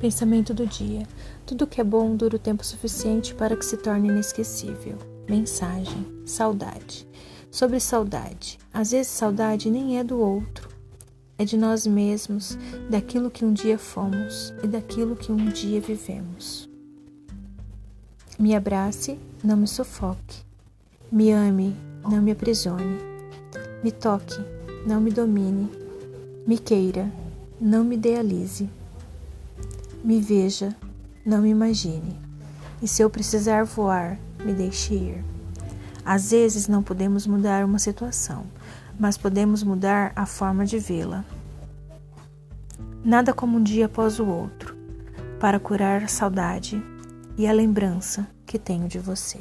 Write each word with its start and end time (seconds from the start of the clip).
Pensamento 0.00 0.54
do 0.54 0.66
dia. 0.66 1.06
Tudo 1.44 1.66
que 1.66 1.78
é 1.78 1.84
bom 1.84 2.16
dura 2.16 2.36
o 2.36 2.38
tempo 2.38 2.64
suficiente 2.64 3.34
para 3.34 3.54
que 3.54 3.64
se 3.64 3.76
torne 3.76 4.08
inesquecível. 4.08 4.96
Mensagem: 5.28 6.06
saudade. 6.24 7.06
Sobre 7.50 7.78
saudade. 7.78 8.58
Às 8.72 8.92
vezes, 8.92 9.12
saudade 9.12 9.70
nem 9.70 9.98
é 9.98 10.04
do 10.04 10.18
outro, 10.18 10.70
é 11.36 11.44
de 11.44 11.56
nós 11.56 11.86
mesmos, 11.86 12.56
daquilo 12.88 13.30
que 13.30 13.44
um 13.44 13.52
dia 13.52 13.76
fomos 13.76 14.54
e 14.62 14.66
daquilo 14.66 15.14
que 15.14 15.30
um 15.30 15.48
dia 15.50 15.80
vivemos. 15.82 16.70
Me 18.38 18.54
abrace, 18.54 19.18
não 19.44 19.58
me 19.58 19.68
sufoque. 19.68 20.44
Me 21.12 21.30
ame, 21.30 21.76
não 22.08 22.22
me 22.22 22.30
aprisione. 22.30 22.98
Me 23.84 23.92
toque, 23.92 24.38
não 24.86 24.98
me 24.98 25.10
domine. 25.10 25.68
Me 26.46 26.56
queira, 26.56 27.12
não 27.60 27.84
me 27.84 27.96
idealize. 27.96 28.79
Me 30.02 30.20
veja, 30.20 30.74
não 31.24 31.42
me 31.42 31.50
imagine. 31.50 32.18
E 32.82 32.88
se 32.88 33.02
eu 33.02 33.10
precisar 33.10 33.64
voar, 33.64 34.18
me 34.44 34.54
deixe 34.54 34.94
ir. 34.94 35.24
Às 36.04 36.30
vezes 36.30 36.66
não 36.66 36.82
podemos 36.82 37.26
mudar 37.26 37.64
uma 37.64 37.78
situação, 37.78 38.46
mas 38.98 39.18
podemos 39.18 39.62
mudar 39.62 40.12
a 40.16 40.24
forma 40.24 40.64
de 40.64 40.78
vê-la. 40.78 41.24
Nada 43.04 43.32
como 43.32 43.58
um 43.58 43.62
dia 43.62 43.86
após 43.86 44.18
o 44.18 44.26
outro, 44.26 44.74
para 45.38 45.60
curar 45.60 46.02
a 46.02 46.08
saudade 46.08 46.82
e 47.36 47.46
a 47.46 47.52
lembrança 47.52 48.26
que 48.46 48.58
tenho 48.58 48.88
de 48.88 48.98
você. 48.98 49.40